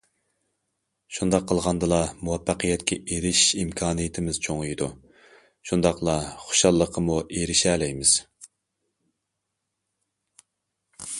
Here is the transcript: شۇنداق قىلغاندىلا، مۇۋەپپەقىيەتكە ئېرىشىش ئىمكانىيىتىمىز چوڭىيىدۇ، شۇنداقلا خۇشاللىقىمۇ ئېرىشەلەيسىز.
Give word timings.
شۇنداق 1.15 1.43
قىلغاندىلا، 1.49 1.99
مۇۋەپپەقىيەتكە 2.29 2.97
ئېرىشىش 3.01 3.51
ئىمكانىيىتىمىز 3.63 4.39
چوڭىيىدۇ، 4.47 4.87
شۇنداقلا 5.71 6.15
خۇشاللىقىمۇ 6.47 7.21
ئېرىشەلەيسىز. 7.37 8.15